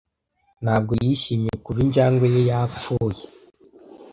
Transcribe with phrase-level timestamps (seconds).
[0.63, 3.21] Ntabwo yishimye kuva injangwe ye yapfuye.